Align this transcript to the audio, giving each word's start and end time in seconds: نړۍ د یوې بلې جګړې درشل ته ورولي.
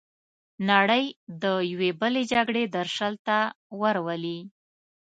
نړۍ 0.69 1.05
د 1.43 1.45
یوې 1.71 1.89
بلې 1.99 2.23
جګړې 2.33 2.63
درشل 2.75 3.13
ته 3.27 3.37
ورولي. 3.81 4.39